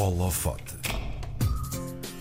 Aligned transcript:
Holofote. 0.00 0.76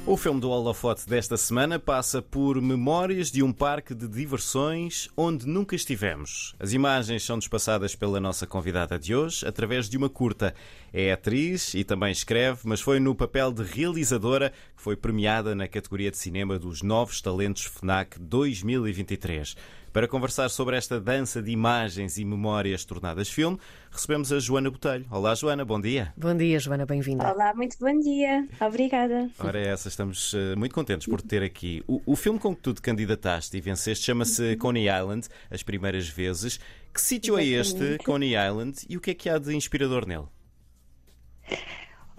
O 0.05 0.17
filme 0.17 0.41
do 0.41 0.49
Holofote 0.49 1.07
desta 1.07 1.37
semana 1.37 1.79
passa 1.79 2.21
por 2.21 2.61
memórias 2.61 3.31
de 3.31 3.41
um 3.41 3.53
parque 3.53 3.95
de 3.95 4.05
diversões 4.05 5.07
onde 5.15 5.47
nunca 5.47 5.78
estivemos. 5.78 6.54
As 6.60 6.73
imagens 6.73 7.23
são 7.23 7.39
despassadas 7.39 7.96
pela 7.96 8.20
nossa 8.20 8.46
convidada 8.46 9.00
de 9.00 9.15
hoje 9.15 9.47
através 9.47 9.88
de 9.88 9.96
uma 9.96 10.10
curta. 10.10 10.54
É 10.92 11.13
atriz 11.13 11.73
e 11.73 11.86
também 11.86 12.12
escreve, 12.12 12.60
mas 12.65 12.81
foi 12.81 13.00
no 13.00 13.15
papel 13.15 13.54
de 13.54 13.63
realizadora 13.63 14.52
que 14.75 14.84
foi 14.84 14.98
premiada 14.98 15.55
na 15.55 15.66
categoria 15.66 16.11
de 16.11 16.18
cinema 16.18 16.59
dos 16.59 16.82
Novos 16.82 17.21
Talentos 17.21 17.64
FNAC 17.64 18.20
2023. 18.20 19.55
Para 19.91 20.07
conversar 20.07 20.49
sobre 20.49 20.77
esta 20.77 21.01
dança 21.01 21.41
de 21.41 21.49
imagens 21.49 22.19
e 22.19 22.25
memórias 22.25 22.85
tornadas 22.85 23.27
filme, 23.27 23.57
recebemos 23.89 24.31
a 24.31 24.39
Joana 24.39 24.69
Botelho. 24.69 25.05
Olá, 25.09 25.33
Joana, 25.33 25.65
bom 25.65 25.81
dia. 25.81 26.13
Bom 26.15 26.35
dia, 26.35 26.59
Joana, 26.59 26.85
bem-vinda. 26.85 27.27
Olá, 27.31 27.55
muito 27.55 27.75
bom 27.79 27.99
dia. 27.99 28.47
Obrigada. 28.61 29.29
Ora, 29.39 29.59
é 29.59 29.70
essa, 29.70 29.88
estamos 29.88 30.33
uh, 30.33 30.55
muito 30.55 30.75
contentes 30.75 31.07
por 31.07 31.21
ter 31.21 31.41
aqui. 31.41 31.83
O, 31.88 32.02
o, 32.05 32.16
filme 32.16 32.38
com 32.38 32.55
que 32.55 32.61
tu 32.61 32.73
te 32.73 32.81
candidataste 32.81 33.57
e 33.57 33.61
venceste 33.61 34.05
chama-se 34.05 34.55
Coney 34.57 34.88
Island, 34.88 35.27
as 35.49 35.63
primeiras 35.63 36.08
vezes. 36.08 36.59
Que 36.94 37.02
sítio 37.02 37.38
é 37.38 37.44
este, 37.44 37.97
Coney 38.05 38.35
Island, 38.35 38.85
e 38.88 38.95
o 38.95 39.02
que 39.02 39.11
é 39.11 39.13
que 39.16 39.27
há 39.27 39.39
de 39.39 39.55
inspirador 39.55 40.05
nele? 40.05 40.27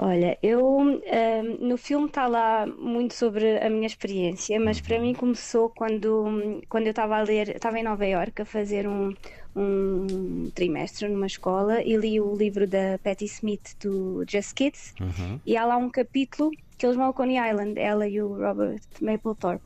Olha, 0.03 0.39
eu 0.43 0.79
um, 0.79 0.99
no 1.61 1.77
filme 1.77 2.07
está 2.07 2.27
lá 2.27 2.67
muito 2.67 3.13
sobre 3.13 3.59
a 3.59 3.69
minha 3.69 3.87
experiência, 3.87 4.59
mas 4.59 4.81
para 4.81 4.99
mim 4.99 5.13
começou 5.13 5.69
quando, 5.69 6.63
quando 6.71 6.87
eu 6.87 6.91
estava 6.91 7.19
a 7.19 7.23
ler, 7.23 7.57
estava 7.57 7.79
em 7.79 7.83
Nova 7.83 8.07
Iorque 8.07 8.41
a 8.41 8.47
fazer 8.47 8.89
um, 8.89 9.13
um 9.55 10.51
trimestre 10.55 11.07
numa 11.07 11.27
escola 11.27 11.83
e 11.83 11.99
li 11.99 12.19
o 12.19 12.35
livro 12.35 12.67
da 12.67 12.99
Patti 13.05 13.27
Smith 13.27 13.77
do 13.79 14.25
Just 14.27 14.55
Kids 14.55 14.95
uhum. 14.99 15.39
e 15.45 15.55
há 15.55 15.67
lá 15.67 15.77
um 15.77 15.91
capítulo 15.91 16.51
que 16.79 16.87
eles 16.87 16.97
vão 16.97 17.05
ao 17.05 17.13
Coney 17.13 17.37
Island, 17.37 17.79
ela 17.79 18.09
e 18.09 18.23
o 18.23 18.29
Robert 18.29 18.81
Mapplethorpe. 19.03 19.63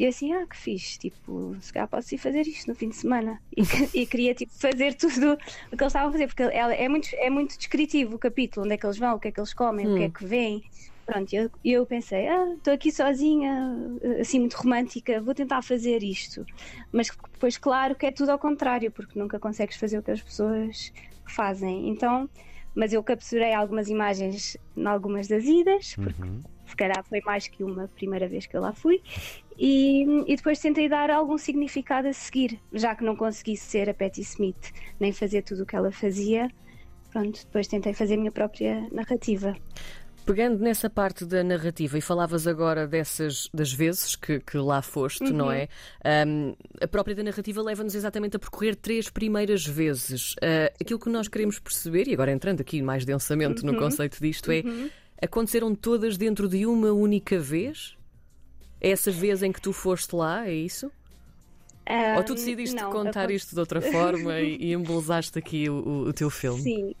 E 0.00 0.04
eu 0.04 0.08
assim, 0.08 0.32
ah, 0.32 0.46
que 0.46 0.56
fixe, 0.56 0.98
tipo, 0.98 1.54
se 1.60 1.70
calhar 1.70 1.86
posso 1.86 2.14
ir 2.14 2.16
fazer 2.16 2.40
isto 2.46 2.66
no 2.66 2.74
fim 2.74 2.88
de 2.88 2.96
semana. 2.96 3.38
E, 3.54 4.00
e 4.00 4.06
queria, 4.06 4.34
tipo, 4.34 4.50
fazer 4.54 4.94
tudo 4.94 5.34
o 5.34 5.76
que 5.76 5.82
eles 5.82 5.88
estavam 5.88 6.08
a 6.08 6.12
fazer, 6.12 6.26
porque 6.26 6.42
ela, 6.42 6.72
é, 6.72 6.88
muito, 6.88 7.10
é 7.16 7.28
muito 7.28 7.58
descritivo 7.58 8.16
o 8.16 8.18
capítulo, 8.18 8.64
onde 8.64 8.72
é 8.72 8.78
que 8.78 8.86
eles 8.86 8.96
vão, 8.96 9.16
o 9.16 9.20
que 9.20 9.28
é 9.28 9.30
que 9.30 9.38
eles 9.38 9.52
comem, 9.52 9.86
hum. 9.86 9.92
o 9.92 9.96
que 9.98 10.02
é 10.04 10.06
hum. 10.06 10.10
que 10.10 10.24
vêm. 10.24 10.64
Pronto, 11.04 11.30
eu, 11.34 11.50
eu 11.62 11.84
pensei, 11.84 12.28
ah, 12.28 12.54
estou 12.56 12.72
aqui 12.72 12.90
sozinha, 12.90 13.76
assim, 14.18 14.38
muito 14.40 14.54
romântica, 14.54 15.20
vou 15.20 15.34
tentar 15.34 15.60
fazer 15.60 16.02
isto. 16.02 16.46
Mas 16.90 17.10
depois, 17.32 17.58
claro, 17.58 17.94
que 17.94 18.06
é 18.06 18.10
tudo 18.10 18.30
ao 18.30 18.38
contrário, 18.38 18.90
porque 18.90 19.18
nunca 19.18 19.38
consegues 19.38 19.76
fazer 19.76 19.98
o 19.98 20.02
que 20.02 20.12
as 20.12 20.22
pessoas 20.22 20.94
fazem. 21.26 21.90
Então, 21.90 22.26
mas 22.74 22.92
eu 22.92 23.02
capturei 23.02 23.52
algumas 23.52 23.88
imagens 23.88 24.56
em 24.74 24.86
algumas 24.86 25.28
das 25.28 25.44
idas, 25.44 25.94
porque 25.96 26.22
uhum. 26.22 26.40
se 26.66 26.76
calhar 26.76 27.04
foi 27.04 27.20
mais 27.20 27.48
que 27.48 27.62
uma 27.64 27.88
primeira 27.88 28.28
vez 28.28 28.46
que 28.46 28.56
eu 28.56 28.60
lá 28.60 28.72
fui, 28.72 29.02
e, 29.62 30.24
e, 30.26 30.36
depois 30.36 30.58
tentei 30.58 30.88
dar 30.88 31.10
algum 31.10 31.36
significado 31.36 32.08
a 32.08 32.14
seguir, 32.14 32.58
já 32.72 32.94
que 32.94 33.04
não 33.04 33.14
consegui 33.14 33.58
ser 33.58 33.90
a 33.90 33.94
Patti 33.94 34.22
Smith, 34.22 34.72
nem 34.98 35.12
fazer 35.12 35.42
tudo 35.42 35.64
o 35.64 35.66
que 35.66 35.76
ela 35.76 35.92
fazia. 35.92 36.50
Pronto, 37.12 37.44
depois 37.44 37.68
tentei 37.68 37.92
fazer 37.92 38.14
a 38.14 38.16
minha 38.16 38.32
própria 38.32 38.88
narrativa. 38.90 39.54
Pegando 40.24 40.60
nessa 40.60 40.88
parte 40.88 41.26
da 41.26 41.44
narrativa, 41.44 41.98
e 41.98 42.00
falavas 42.00 42.46
agora 42.46 42.86
dessas 42.86 43.50
das 43.52 43.70
vezes 43.70 44.16
que, 44.16 44.40
que 44.40 44.56
lá 44.56 44.80
foste, 44.80 45.24
uhum. 45.24 45.36
não 45.36 45.52
é? 45.52 45.68
Um, 46.26 46.54
a 46.80 46.88
própria 46.88 47.14
da 47.14 47.22
narrativa 47.22 47.60
leva-nos 47.60 47.94
exatamente 47.94 48.36
a 48.36 48.38
percorrer 48.38 48.76
três 48.76 49.10
primeiras 49.10 49.66
vezes. 49.66 50.32
Uh, 50.36 50.72
aquilo 50.80 50.98
que 50.98 51.10
nós 51.10 51.28
queremos 51.28 51.58
perceber, 51.58 52.08
e 52.08 52.14
agora 52.14 52.32
entrando 52.32 52.62
aqui 52.62 52.80
mais 52.80 53.04
densamente 53.04 53.62
uhum. 53.62 53.72
no 53.72 53.78
conceito 53.78 54.18
disto, 54.22 54.50
é 54.50 54.60
uhum. 54.60 54.88
aconteceram 55.20 55.74
todas 55.74 56.16
dentro 56.16 56.48
de 56.48 56.64
uma 56.64 56.92
única 56.92 57.38
vez? 57.38 57.99
Essa 58.80 59.10
vez 59.10 59.42
em 59.42 59.52
que 59.52 59.60
tu 59.60 59.72
foste 59.72 60.14
lá, 60.14 60.46
é 60.46 60.54
isso? 60.54 60.90
Um, 61.88 62.16
Ou 62.16 62.24
tu 62.24 62.34
decidiste 62.34 62.76
não, 62.76 62.90
contar 62.90 63.30
isto 63.30 63.52
de 63.52 63.60
outra 63.60 63.80
forma 63.92 64.40
e, 64.40 64.56
e 64.56 64.72
embelezaste 64.72 65.38
aqui 65.38 65.68
o, 65.68 66.06
o, 66.08 66.12
teu 66.12 66.30
filme? 66.30 66.60
Sim, 66.62 66.94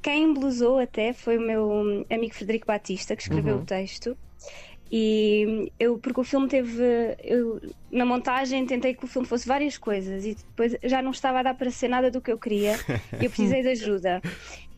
quem 0.00 0.24
embelezou 0.24 0.78
até 0.78 1.12
foi 1.12 1.36
o 1.36 1.40
meu 1.40 2.06
amigo 2.10 2.34
Frederico 2.34 2.66
Batista, 2.66 3.14
que 3.14 3.22
escreveu 3.22 3.56
uhum. 3.56 3.62
o 3.62 3.66
texto. 3.66 4.16
E 4.92 5.70
eu, 5.78 5.98
porque 5.98 6.20
o 6.20 6.24
filme 6.24 6.48
teve. 6.48 6.82
Eu, 7.22 7.60
na 7.92 8.04
montagem 8.04 8.66
tentei 8.66 8.92
que 8.92 9.04
o 9.04 9.06
filme 9.06 9.26
fosse 9.28 9.46
várias 9.46 9.78
coisas 9.78 10.24
e 10.24 10.34
depois 10.34 10.76
já 10.82 11.00
não 11.00 11.12
estava 11.12 11.38
a 11.38 11.42
dar 11.44 11.54
para 11.54 11.70
ser 11.70 11.86
nada 11.86 12.10
do 12.10 12.20
que 12.20 12.32
eu 12.32 12.38
queria 12.38 12.74
e 13.20 13.24
eu 13.24 13.30
precisei 13.30 13.62
de 13.62 13.68
ajuda. 13.68 14.20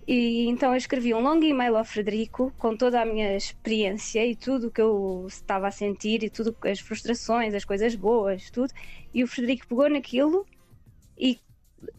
E 0.07 0.47
então 0.49 0.73
eu 0.73 0.77
escrevi 0.77 1.15
um 1.15 1.21
longo 1.21 1.45
e-mail 1.45 1.77
ao 1.77 1.85
Frederico 1.85 2.53
com 2.59 2.77
toda 2.77 3.01
a 3.01 3.05
minha 3.05 3.37
experiência 3.37 4.27
e 4.27 4.35
tudo 4.35 4.67
o 4.67 4.71
que 4.71 4.81
eu 4.81 5.27
estava 5.29 5.69
a 5.69 5.71
sentir 5.71 6.25
e 6.25 6.31
tudo 6.31 6.55
as 6.65 6.81
frustrações, 6.81 7.55
as 7.55 7.65
coisas 7.65 7.95
boas, 7.95 8.51
tudo. 8.51 8.73
E 9.15 9.23
o 9.23 9.29
Frederico 9.29 9.67
pegou 9.69 9.89
naquilo 9.89 10.45
e, 11.17 11.39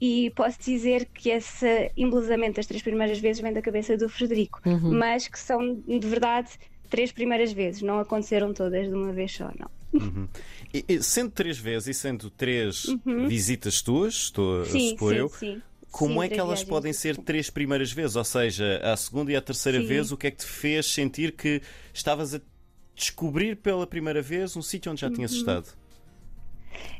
e 0.01 0.31
posso 0.35 0.59
dizer 0.61 1.05
que 1.13 1.29
esse 1.29 1.91
embelezamento 1.95 2.57
das 2.57 2.67
três 2.67 2.83
primeiras 2.83 3.19
vezes 3.19 3.41
vem 3.41 3.53
da 3.53 3.61
cabeça 3.61 3.95
do 3.95 4.09
Frederico, 4.09 4.59
uhum. 4.65 4.97
mas 4.97 5.27
que 5.27 5.39
são 5.39 5.75
de 5.75 6.07
verdade 6.07 6.49
três 6.89 7.11
primeiras 7.11 7.51
vezes, 7.51 7.81
não 7.81 7.99
aconteceram 7.99 8.53
todas 8.53 8.87
de 8.87 8.93
uma 8.93 9.11
vez 9.13 9.31
só, 9.31 9.49
não. 9.57 9.71
Uhum. 9.93 10.27
E, 10.73 10.85
e, 10.87 11.03
sendo 11.03 11.31
três 11.31 11.57
vezes 11.57 11.87
e 11.87 11.93
sendo 11.99 12.29
três 12.29 12.85
uhum. 12.85 13.27
visitas 13.27 13.81
tuas, 13.81 14.13
estou 14.13 14.65
sim, 14.65 14.87
a 14.87 14.89
supor 14.91 15.13
sim, 15.13 15.19
eu, 15.19 15.29
sim. 15.29 15.61
Como 15.93 16.15
Sim, 16.15 16.25
é 16.25 16.27
que 16.27 16.39
elas 16.39 16.63
podem 16.63 16.91
ser 16.91 17.15
três 17.17 17.51
primeiras 17.51 17.91
vezes? 17.91 18.15
Ou 18.15 18.23
seja, 18.23 18.81
a 18.83 18.97
segunda 18.97 19.31
e 19.31 19.35
a 19.35 19.41
terceira 19.41 19.79
Sim. 19.79 19.85
vez, 19.85 20.11
o 20.11 20.17
que 20.17 20.25
é 20.25 20.31
que 20.31 20.37
te 20.37 20.45
fez 20.45 20.87
sentir 20.87 21.33
que 21.33 21.61
estavas 21.93 22.33
a 22.33 22.41
descobrir 22.95 23.57
pela 23.57 23.85
primeira 23.85 24.19
vez 24.19 24.57
um 24.57 24.61
sítio 24.63 24.91
onde 24.91 25.01
já 25.01 25.11
tinhas 25.11 25.31
uhum. 25.33 25.37
estado? 25.37 25.67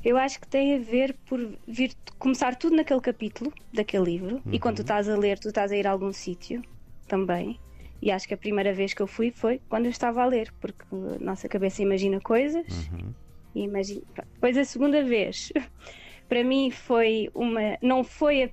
Eu 0.05 0.15
acho 0.15 0.39
que 0.39 0.47
tem 0.47 0.75
a 0.75 0.77
ver 0.77 1.15
por 1.25 1.39
vir 1.67 1.95
começar 2.19 2.55
tudo 2.55 2.75
naquele 2.75 3.01
capítulo 3.01 3.51
daquele 3.73 4.03
livro 4.03 4.35
uhum. 4.45 4.53
e 4.53 4.59
quando 4.59 4.75
tu 4.75 4.79
uhum. 4.81 4.83
estás 4.83 5.09
a 5.09 5.17
ler, 5.17 5.39
tu 5.39 5.47
estás 5.47 5.71
a 5.71 5.75
ir 5.75 5.87
a 5.87 5.91
algum 5.91 6.13
sítio 6.13 6.61
também. 7.07 7.59
E 7.99 8.11
acho 8.11 8.27
que 8.27 8.35
a 8.35 8.37
primeira 8.37 8.75
vez 8.75 8.93
que 8.93 9.01
eu 9.01 9.07
fui 9.07 9.31
foi 9.31 9.59
quando 9.67 9.85
eu 9.85 9.91
estava 9.91 10.21
a 10.21 10.25
ler, 10.27 10.53
porque 10.61 10.85
a 10.91 11.17
nossa 11.19 11.49
cabeça 11.49 11.81
imagina 11.81 12.21
coisas 12.21 12.67
uhum. 12.91 13.11
e 13.55 13.63
imagina. 13.63 14.03
Depois 14.35 14.55
a 14.55 14.63
segunda 14.63 15.03
vez, 15.03 15.51
para 16.29 16.43
mim 16.43 16.69
foi 16.69 17.31
uma. 17.33 17.75
Não 17.81 18.03
foi 18.03 18.43
a 18.43 18.49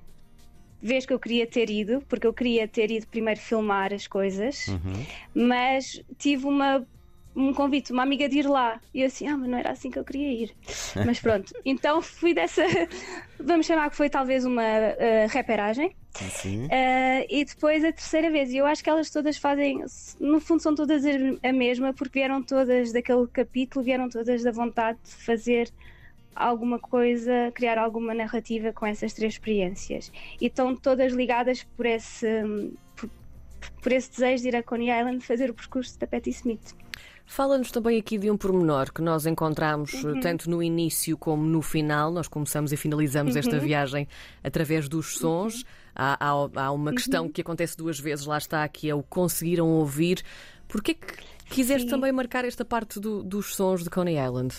vez 0.81 1.05
que 1.05 1.13
eu 1.13 1.19
queria 1.19 1.45
ter 1.45 1.69
ido, 1.69 2.03
porque 2.09 2.25
eu 2.25 2.33
queria 2.33 2.67
ter 2.67 2.89
ido 2.91 3.07
primeiro 3.07 3.39
filmar 3.39 3.93
as 3.93 4.07
coisas, 4.07 4.67
uhum. 4.67 5.05
mas 5.33 6.01
tive 6.17 6.45
uma 6.45 6.85
um 7.35 7.53
convite, 7.53 7.93
uma 7.93 8.03
amiga 8.03 8.27
de 8.27 8.39
ir 8.39 8.47
lá. 8.47 8.79
E 8.93 9.01
eu 9.01 9.07
assim, 9.07 9.27
ah, 9.27 9.37
mas 9.37 9.49
não 9.49 9.57
era 9.57 9.71
assim 9.71 9.89
que 9.89 9.97
eu 9.97 10.03
queria 10.03 10.31
ir. 10.31 10.55
mas 11.05 11.19
pronto, 11.19 11.53
então 11.63 12.01
fui 12.01 12.33
dessa, 12.33 12.63
vamos 13.39 13.65
chamar 13.65 13.89
que 13.89 13.95
foi 13.95 14.09
talvez 14.09 14.45
uma 14.45 14.63
uh, 14.63 15.27
reperagem. 15.29 15.95
Uh, 16.65 17.25
e 17.29 17.45
depois 17.45 17.85
a 17.85 17.91
terceira 17.91 18.29
vez, 18.29 18.51
e 18.51 18.57
eu 18.57 18.65
acho 18.65 18.83
que 18.83 18.89
elas 18.89 19.09
todas 19.09 19.37
fazem, 19.37 19.83
no 20.19 20.41
fundo 20.41 20.61
são 20.61 20.75
todas 20.75 21.03
a 21.41 21.53
mesma, 21.53 21.93
porque 21.93 22.19
vieram 22.19 22.43
todas 22.43 22.91
daquele 22.91 23.25
capítulo, 23.27 23.83
vieram 23.83 24.09
todas 24.09 24.43
da 24.43 24.51
vontade 24.51 24.99
de 25.03 25.11
fazer 25.11 25.71
alguma 26.35 26.79
coisa, 26.79 27.51
criar 27.53 27.77
alguma 27.77 28.13
narrativa 28.13 28.71
com 28.73 28.85
essas 28.85 29.13
três 29.13 29.33
experiências. 29.33 30.11
E 30.39 30.47
estão 30.47 30.75
todas 30.75 31.13
ligadas 31.13 31.63
por 31.75 31.85
esse, 31.85 32.27
por, 32.95 33.09
por 33.81 33.91
esse 33.91 34.11
desejo 34.11 34.43
de 34.43 34.49
ir 34.49 34.55
a 34.55 34.63
Coney 34.63 34.89
Island 34.89 35.25
fazer 35.25 35.49
o 35.49 35.53
percurso 35.53 35.99
da 35.99 36.07
Patti 36.07 36.29
Smith. 36.29 36.75
Fala-nos 37.25 37.71
também 37.71 37.97
aqui 37.97 38.17
de 38.17 38.29
um 38.29 38.35
pormenor 38.35 38.91
que 38.91 39.01
nós 39.01 39.25
encontramos 39.25 39.93
uhum. 40.03 40.19
tanto 40.19 40.49
no 40.49 40.61
início 40.61 41.17
como 41.17 41.43
no 41.43 41.61
final. 41.61 42.11
Nós 42.11 42.27
começamos 42.27 42.73
e 42.73 42.77
finalizamos 42.77 43.35
uhum. 43.35 43.39
esta 43.39 43.57
viagem 43.57 44.05
através 44.43 44.89
dos 44.89 45.17
sons. 45.17 45.61
Uhum. 45.61 45.63
Há, 45.95 46.17
há, 46.19 46.63
há, 46.65 46.71
uma 46.71 46.91
questão 46.91 47.23
uhum. 47.23 47.31
que 47.31 47.39
acontece 47.39 47.77
duas 47.77 47.97
vezes, 47.97 48.25
lá 48.25 48.37
está, 48.37 48.67
que 48.67 48.89
é 48.89 48.93
o 48.93 49.01
conseguiram 49.01 49.69
ouvir. 49.69 50.21
Porquê 50.67 50.93
que 50.93 51.07
quiseste 51.49 51.83
Sim. 51.83 51.89
também 51.89 52.11
marcar 52.11 52.43
esta 52.43 52.65
parte 52.65 52.99
do, 52.99 53.23
dos 53.23 53.55
sons 53.55 53.83
de 53.83 53.89
Coney 53.89 54.17
Island? 54.17 54.53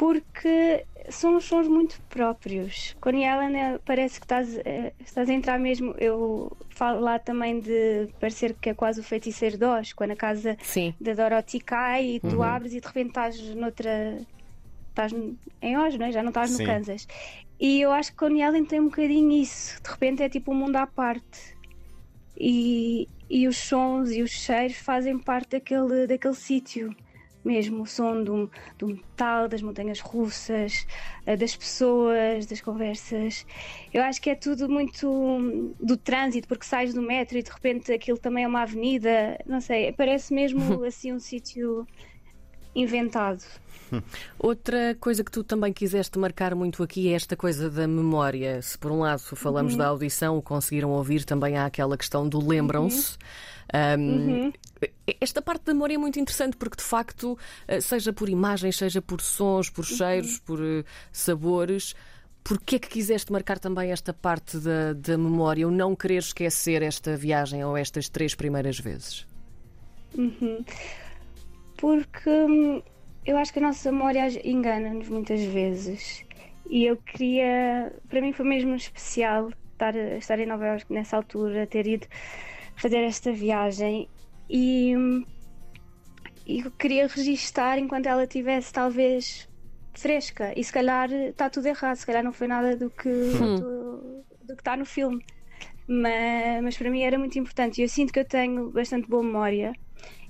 Porque 0.00 0.86
são 1.10 1.36
os 1.36 1.44
sons 1.44 1.68
muito 1.68 2.00
próprios. 2.08 2.96
Coney 3.02 3.26
Island 3.26 3.54
é, 3.54 3.78
parece 3.84 4.18
que 4.18 4.24
estás, 4.24 4.56
é, 4.64 4.94
estás 4.98 5.28
a 5.28 5.32
entrar 5.34 5.58
mesmo. 5.58 5.94
Eu 5.98 6.56
falo 6.70 7.00
lá 7.00 7.18
também 7.18 7.60
de 7.60 8.08
parecer 8.18 8.56
que 8.58 8.70
é 8.70 8.74
quase 8.74 9.00
o 9.00 9.02
feiticeiro 9.02 9.58
de 9.58 9.64
Oz, 9.66 9.92
quando 9.92 10.12
a 10.12 10.16
casa 10.16 10.56
Sim. 10.62 10.94
da 10.98 11.12
Dorothy 11.12 11.60
cai 11.60 12.12
e 12.12 12.20
tu 12.20 12.36
uhum. 12.36 12.42
abres 12.42 12.72
e 12.72 12.80
de 12.80 12.86
repente 12.86 13.08
estás 13.08 13.54
noutra. 13.54 14.16
Estás 14.88 15.12
em 15.60 15.76
Oz, 15.76 15.98
não 15.98 16.06
é? 16.06 16.12
já 16.12 16.22
não 16.22 16.30
estás 16.30 16.58
no 16.58 16.64
Kansas. 16.64 17.06
E 17.60 17.82
eu 17.82 17.92
acho 17.92 18.12
que 18.12 18.16
Coney 18.16 18.42
Island 18.42 18.68
tem 18.68 18.80
um 18.80 18.84
bocadinho 18.84 19.32
isso. 19.32 19.82
De 19.82 19.90
repente 19.90 20.22
é 20.22 20.30
tipo 20.30 20.50
um 20.50 20.54
mundo 20.54 20.76
à 20.76 20.86
parte. 20.86 21.54
E, 22.38 23.06
e 23.28 23.46
os 23.46 23.58
sons 23.58 24.12
e 24.12 24.22
os 24.22 24.30
cheiros 24.30 24.78
fazem 24.78 25.18
parte 25.18 25.50
daquele, 25.50 26.06
daquele 26.06 26.34
sítio 26.34 26.96
mesmo 27.44 27.82
o 27.82 27.86
som 27.86 28.22
do, 28.22 28.50
do 28.78 28.88
metal, 28.88 29.48
das 29.48 29.62
montanhas 29.62 30.00
russas, 30.00 30.86
eh, 31.26 31.36
das 31.36 31.56
pessoas, 31.56 32.46
das 32.46 32.60
conversas. 32.60 33.46
Eu 33.92 34.02
acho 34.02 34.20
que 34.20 34.30
é 34.30 34.34
tudo 34.34 34.68
muito 34.68 35.74
do 35.80 35.96
trânsito, 35.96 36.46
porque 36.48 36.64
sais 36.64 36.92
do 36.92 37.02
metro 37.02 37.38
e 37.38 37.42
de 37.42 37.50
repente 37.50 37.92
aquilo 37.92 38.18
também 38.18 38.44
é 38.44 38.48
uma 38.48 38.62
avenida, 38.62 39.38
não 39.46 39.60
sei, 39.60 39.92
parece 39.92 40.32
mesmo 40.34 40.60
assim 40.84 41.12
um 41.12 41.18
sítio 41.18 41.86
inventado. 42.74 43.42
Outra 44.38 44.96
coisa 45.00 45.24
que 45.24 45.30
tu 45.30 45.42
também 45.42 45.72
quiseste 45.72 46.18
marcar 46.18 46.54
muito 46.54 46.82
aqui 46.82 47.08
é 47.08 47.12
esta 47.12 47.36
coisa 47.36 47.70
da 47.70 47.86
memória. 47.86 48.60
Se 48.62 48.78
por 48.78 48.92
um 48.92 49.00
lado 49.00 49.20
falamos 49.20 49.72
uhum. 49.72 49.78
da 49.78 49.86
audição, 49.88 50.36
o 50.36 50.42
conseguiram 50.42 50.90
ouvir, 50.90 51.24
também 51.24 51.56
há 51.56 51.66
aquela 51.66 51.96
questão 51.96 52.28
do 52.28 52.46
lembram-se. 52.46 53.16
Uhum. 53.72 54.00
Um, 54.00 54.42
uhum. 54.44 54.52
Esta 55.20 55.40
parte 55.40 55.64
da 55.66 55.72
memória 55.72 55.94
é 55.94 55.98
muito 55.98 56.18
interessante 56.18 56.56
porque, 56.56 56.76
de 56.76 56.82
facto, 56.82 57.38
eh, 57.68 57.80
seja 57.80 58.12
por 58.12 58.28
imagens, 58.28 58.76
seja 58.76 59.00
por 59.00 59.20
sons, 59.20 59.70
por 59.70 59.84
uhum. 59.84 59.96
cheiros, 59.96 60.38
por 60.40 60.58
uh, 60.58 60.84
sabores, 61.12 61.94
Porquê 62.42 62.76
é 62.76 62.78
que 62.78 62.88
quiseste 62.88 63.30
marcar 63.30 63.58
também 63.58 63.92
esta 63.92 64.12
parte 64.12 64.58
da, 64.58 64.92
da 64.94 65.16
memória, 65.18 65.66
ou 65.66 65.72
não 65.72 65.94
querer 65.94 66.18
esquecer 66.18 66.82
esta 66.82 67.16
viagem 67.16 67.64
ou 67.64 67.76
estas 67.76 68.08
três 68.08 68.34
primeiras 68.34 68.78
vezes? 68.78 69.26
Uhum. 70.16 70.64
Porque 71.76 72.30
hum, 72.30 72.82
eu 73.24 73.36
acho 73.36 73.52
que 73.52 73.58
a 73.58 73.62
nossa 73.62 73.92
memória 73.92 74.28
engana-nos 74.48 75.08
muitas 75.08 75.42
vezes. 75.42 76.24
E 76.68 76.84
eu 76.84 76.96
queria. 76.96 77.92
Para 78.08 78.20
mim 78.20 78.32
foi 78.32 78.46
mesmo 78.46 78.74
especial 78.74 79.50
estar, 79.72 79.94
estar 79.94 80.38
em 80.38 80.46
Nova 80.46 80.66
Iorque 80.66 80.92
nessa 80.92 81.16
altura, 81.16 81.66
ter 81.66 81.86
ido 81.86 82.06
fazer 82.76 82.98
esta 82.98 83.32
viagem. 83.32 84.08
E, 84.48 84.94
e 86.46 86.60
eu 86.60 86.70
queria 86.70 87.06
registar 87.06 87.78
enquanto 87.78 88.06
ela 88.06 88.26
tivesse 88.26 88.72
talvez 88.72 89.48
fresca. 89.94 90.52
E 90.56 90.64
se 90.64 90.72
calhar 90.72 91.12
está 91.12 91.50
tudo 91.50 91.66
errado, 91.66 91.96
se 91.96 92.06
calhar 92.06 92.24
não 92.24 92.32
foi 92.32 92.46
nada 92.46 92.76
do 92.76 92.88
que, 92.88 93.08
hum. 93.08 93.56
do, 93.56 94.24
do, 94.44 94.54
que 94.56 94.62
está 94.62 94.76
no 94.76 94.86
filme. 94.86 95.24
Mas, 95.86 96.62
mas 96.62 96.78
para 96.78 96.90
mim 96.90 97.02
era 97.02 97.18
muito 97.18 97.38
importante. 97.38 97.80
E 97.80 97.84
eu 97.84 97.88
sinto 97.88 98.12
que 98.12 98.20
eu 98.20 98.24
tenho 98.24 98.70
bastante 98.70 99.08
boa 99.08 99.22
memória. 99.22 99.72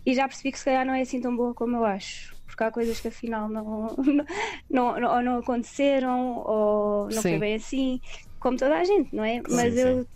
E 0.05 0.15
já 0.15 0.27
percebi 0.27 0.51
que 0.51 0.59
se 0.59 0.65
calhar 0.65 0.87
não 0.87 0.95
é 0.95 1.03
assim 1.03 1.21
tão 1.21 1.37
boa 1.37 1.55
como 1.55 1.77
eu 1.77 1.85
acho 1.85 2.30
porque 2.51 2.65
há 2.65 2.71
coisas 2.71 3.01
que 3.01 3.09
afinal 3.09 3.49
não, 3.49 3.97
não, 4.69 5.01
não, 5.01 5.15
ou 5.17 5.23
não 5.23 5.39
aconteceram 5.39 6.39
ou 6.39 7.05
não 7.05 7.23
sim. 7.23 7.23
foi 7.23 7.39
bem 7.39 7.55
assim, 7.55 8.01
como 8.39 8.59
toda 8.59 8.77
a 8.77 8.85
gente, 8.85 9.15
não 9.15 9.25
é? 9.25 9.41
Mas 9.49 9.75
sim, 9.75 9.81
eu, 9.81 10.07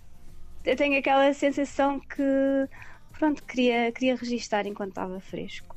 eu 0.64 0.76
tenho 0.76 0.98
aquela 0.98 1.32
sensação 1.32 2.00
que 2.00 2.22
pronto, 3.18 3.42
queria, 3.44 3.92
queria 3.92 4.16
registar 4.16 4.66
enquanto 4.66 4.90
estava 4.90 5.20
fresco. 5.20 5.74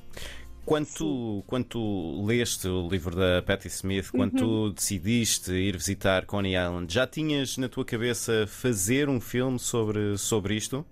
Quando 0.66 0.88
tu, 0.88 1.44
quando 1.48 1.64
tu 1.64 2.26
leste 2.26 2.68
o 2.68 2.90
livro 2.90 3.16
da 3.16 3.42
Patti 3.42 3.70
Smith, 3.70 4.12
quando 4.12 4.34
uhum. 4.34 4.70
tu 4.70 4.74
decidiste 4.74 5.54
ir 5.54 5.78
visitar 5.78 6.26
Coney 6.26 6.56
Island, 6.56 6.94
já 6.94 7.08
tinhas 7.08 7.58
na 7.58 7.70
tua 7.70 7.86
cabeça 7.86 8.46
fazer 8.48 9.08
um 9.08 9.22
filme 9.22 9.58
sobre, 9.58 10.18
sobre 10.18 10.56
isto? 10.56 10.86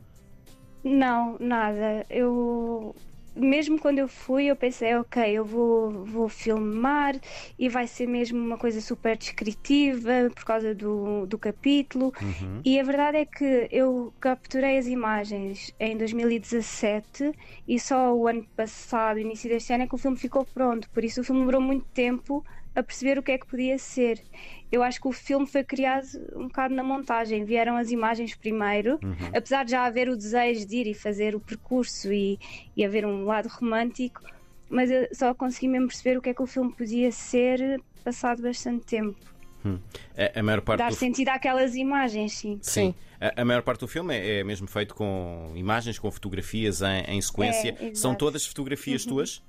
Não, 0.81 1.35
nada. 1.39 2.05
Eu 2.09 2.95
mesmo 3.35 3.79
quando 3.79 3.99
eu 3.99 4.07
fui, 4.07 4.45
eu 4.45 4.55
pensei, 4.55 4.95
ok, 4.95 5.23
eu 5.31 5.43
vou, 5.43 6.05
vou 6.05 6.29
filmar 6.29 7.15
e 7.59 7.67
vai 7.67 7.87
ser 7.87 8.07
mesmo 8.07 8.39
uma 8.39 8.57
coisa 8.57 8.79
super 8.81 9.17
descritiva 9.17 10.29
por 10.33 10.45
causa 10.45 10.73
do, 10.73 11.25
do 11.25 11.37
capítulo. 11.37 12.13
Uhum. 12.21 12.61
E 12.63 12.79
a 12.79 12.83
verdade 12.83 13.17
é 13.17 13.25
que 13.25 13.67
eu 13.71 14.13
capturei 14.19 14.77
as 14.77 14.87
imagens 14.87 15.73
em 15.79 15.97
2017 15.97 17.31
e 17.67 17.79
só 17.79 18.13
o 18.13 18.27
ano 18.27 18.45
passado, 18.55 19.19
início 19.19 19.49
deste 19.49 19.73
ano, 19.73 19.83
é 19.83 19.87
que 19.87 19.95
o 19.95 19.97
filme 19.97 20.17
ficou 20.17 20.45
pronto. 20.45 20.89
Por 20.89 21.03
isso 21.03 21.21
o 21.21 21.23
filme 21.23 21.41
demorou 21.41 21.61
muito 21.61 21.85
tempo 21.93 22.43
a 22.75 22.83
perceber 22.83 23.17
o 23.17 23.23
que 23.23 23.31
é 23.31 23.37
que 23.37 23.47
podia 23.47 23.77
ser. 23.79 24.21
Eu 24.71 24.83
acho 24.83 24.99
que 24.99 25.07
o 25.07 25.11
filme 25.11 25.47
foi 25.47 25.63
criado 25.63 26.05
um 26.35 26.47
bocado 26.47 26.75
na 26.75 26.83
montagem. 26.83 27.45
Vieram 27.45 27.77
as 27.77 27.89
imagens 27.89 28.35
primeiro, 28.35 28.99
uhum. 29.01 29.15
apesar 29.33 29.63
de 29.63 29.71
já 29.71 29.85
haver 29.85 30.09
o 30.09 30.17
desejo 30.17 30.67
de 30.67 30.75
ir 30.75 30.87
e 30.87 30.93
fazer 30.93 31.35
o 31.35 31.39
percurso 31.39 32.11
e, 32.11 32.37
e 32.75 32.83
haver 32.83 33.05
um 33.05 33.23
lado 33.23 33.47
romântico, 33.47 34.21
mas 34.69 34.91
eu 34.91 35.07
só 35.13 35.33
consegui 35.33 35.69
mesmo 35.69 35.87
perceber 35.87 36.17
o 36.17 36.21
que 36.21 36.29
é 36.29 36.33
que 36.33 36.41
o 36.41 36.47
filme 36.47 36.73
podia 36.73 37.11
ser 37.11 37.81
passado 38.03 38.41
bastante 38.41 38.85
tempo. 38.85 39.17
Hum. 39.65 39.79
A, 40.15 40.39
a, 40.39 40.43
maior 40.43 40.61
parte 40.61 40.79
Dar 40.79 40.89
do... 40.89 40.95
sentido 40.95 41.29
àquelas 41.29 41.75
imagens, 41.75 42.33
sim. 42.33 42.59
Sim. 42.61 42.93
sim. 42.93 42.95
A, 43.19 43.41
a, 43.41 43.45
maior 43.45 43.63
parte 43.63 43.79
do 43.79 43.87
filme 43.87 44.13
é, 44.13 44.39
é, 44.39 44.43
mesmo 44.43 44.67
feito 44.67 44.93
com 44.93 45.51
imagens, 45.55 45.97
com 45.97 46.11
fotografias 46.11 46.81
em, 46.81 47.15
em 47.15 47.21
sequência. 47.21 47.75
É, 47.79 47.95
São 47.95 48.13
todas 48.13 48.45
fotografias 48.45 49.03
uhum. 49.05 49.13
tuas? 49.13 49.41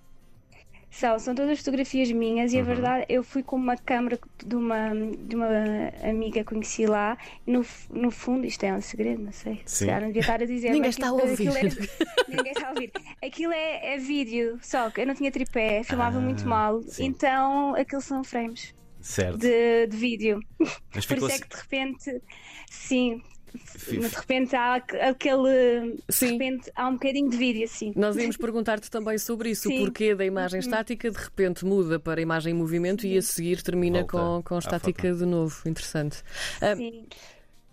São, 0.96 1.18
são 1.18 1.34
todas 1.34 1.58
fotografias 1.58 2.10
minhas 2.10 2.54
e 2.54 2.56
a 2.56 2.60
uhum. 2.60 2.66
verdade 2.66 3.04
eu 3.10 3.22
fui 3.22 3.42
com 3.42 3.54
uma 3.54 3.76
câmera 3.76 4.18
de 4.42 4.56
uma, 4.56 4.94
de 4.94 5.36
uma 5.36 5.46
amiga 6.02 6.38
que 6.38 6.44
conheci 6.44 6.86
lá 6.86 7.18
e 7.46 7.50
no, 7.50 7.62
no 7.90 8.10
fundo, 8.10 8.46
isto 8.46 8.64
é 8.64 8.72
um 8.72 8.80
segredo, 8.80 9.22
não 9.22 9.32
sei, 9.32 9.60
Sim. 9.66 9.84
se 9.84 10.00
não 10.00 10.06
devia 10.06 10.20
estar 10.20 10.40
a 10.40 10.46
dizer. 10.46 10.70
ninguém 10.70 10.88
está 10.88 11.08
a 11.08 11.12
ouvir. 11.12 11.48
É, 11.48 11.62
ninguém 12.34 12.52
está 12.52 12.68
a 12.68 12.70
ouvir. 12.70 12.90
Aquilo 13.22 13.52
é, 13.52 13.94
é 13.94 13.98
vídeo, 13.98 14.58
só 14.62 14.88
que 14.88 15.02
eu 15.02 15.06
não 15.06 15.14
tinha 15.14 15.30
tripé, 15.30 15.82
filmava 15.84 16.16
ah, 16.16 16.20
muito 16.22 16.48
mal, 16.48 16.80
sim. 16.84 17.04
então 17.04 17.74
aquilo 17.74 18.00
são 18.00 18.24
frames. 18.24 18.74
Certo. 18.98 19.36
De, 19.36 19.88
de 19.88 19.96
vídeo. 19.98 20.40
Mas 20.94 21.04
Por 21.04 21.18
isso 21.18 21.30
é 21.30 21.38
que 21.38 21.48
de 21.48 21.56
repente, 21.56 22.22
sim, 22.70 23.22
mas 24.00 24.10
de 24.10 24.16
repente 24.16 24.56
há 24.56 24.74
aquele. 24.74 25.98
Sim. 26.08 26.26
De 26.26 26.32
repente 26.32 26.72
há 26.74 26.88
um 26.88 26.92
bocadinho 26.92 27.30
de 27.30 27.36
vídeo, 27.36 27.64
assim. 27.64 27.92
Nós 27.96 28.16
íamos 28.16 28.36
perguntar-te 28.36 28.90
também 28.90 29.18
sobre 29.18 29.50
isso, 29.50 29.68
Sim. 29.68 29.78
o 29.78 29.84
porquê 29.84 30.14
da 30.14 30.24
imagem 30.24 30.60
uhum. 30.60 30.66
estática, 30.66 31.10
de 31.10 31.18
repente 31.18 31.64
muda 31.64 31.98
para 31.98 32.20
a 32.20 32.22
imagem 32.22 32.52
em 32.52 32.56
movimento 32.56 33.02
Sim. 33.02 33.12
e 33.12 33.18
a 33.18 33.22
seguir 33.22 33.62
termina 33.62 34.04
com, 34.04 34.42
com 34.44 34.58
estática 34.58 35.12
de 35.12 35.24
novo. 35.24 35.56
Interessante. 35.66 36.22
Uh, 36.62 36.76
Sim. 36.76 37.06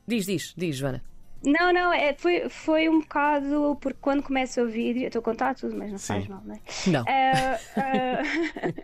Diz, 0.07 0.25
diz, 0.25 0.53
diz, 0.57 0.75
Joana. 0.75 1.03
Não, 1.45 1.73
não, 1.73 1.91
é, 1.91 2.13
foi, 2.13 2.47
foi 2.47 2.87
um 2.87 3.01
bocado 3.01 3.77
porque 3.81 3.97
quando 3.99 4.23
começa 4.23 4.63
o 4.63 4.67
vídeo, 4.67 5.03
eu 5.03 5.07
estou 5.07 5.19
a 5.19 5.23
contar 5.23 5.55
tudo, 5.55 5.75
mas 5.75 5.91
não 5.91 5.97
Sim. 5.97 6.07
faz 6.07 6.27
mal, 6.27 6.41
não 6.45 6.55
é? 6.55 6.59
Não. 6.87 7.01
Uh, 7.01 7.57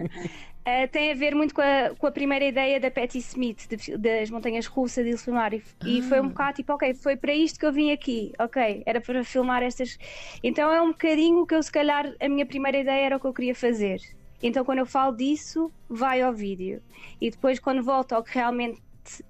uh, 0.04 0.30
Uh, 0.70 0.88
tem 0.92 1.12
a 1.12 1.16
ver 1.16 1.34
muito 1.34 1.56
com 1.56 1.62
a, 1.62 1.96
com 1.98 2.06
a, 2.06 2.12
primeira 2.12 2.46
ideia 2.46 2.80
da 2.80 2.92
Patti 2.92 3.18
Smith, 3.18 3.68
de, 3.68 3.98
das 3.98 4.30
montanhas 4.30 4.68
russas 4.68 5.04
de 5.04 5.18
filmar. 5.18 5.54
E, 5.54 5.64
ah. 5.80 5.88
e, 5.88 6.02
foi 6.04 6.22
um 6.22 6.28
bocado 6.28 6.58
tipo, 6.58 6.74
ok, 6.74 6.94
foi 6.94 7.16
para 7.18 7.34
isto 7.34 7.60
que 7.60 7.66
eu 7.66 7.74
vim 7.74 7.92
aqui, 7.92 8.32
ok, 8.38 8.84
era 8.86 9.02
para 9.02 9.24
filmar 9.24 9.64
estas. 9.64 9.98
Então 10.44 10.72
é 10.72 10.82
um 10.82 10.90
bocadinho 10.90 11.46
que 11.46 11.56
eu, 11.56 11.64
se 11.64 11.72
calhar, 11.72 12.14
a 12.20 12.30
minha 12.30 12.46
primeira 12.46 12.78
ideia 12.78 13.06
era 13.06 13.18
o 13.18 13.20
que 13.20 13.26
eu 13.26 13.34
queria 13.34 13.56
fazer. 13.56 14.00
Então 14.44 14.64
quando 14.64 14.80
eu 14.80 14.86
falo 14.86 15.16
disso, 15.16 15.72
vai 15.90 16.22
ao 16.22 16.34
vídeo. 16.34 16.82
E 17.20 17.32
depois, 17.32 17.60
quando 17.60 17.82
volto 17.82 18.14
ao 18.14 18.24
que 18.24 18.36
realmente 18.36 18.80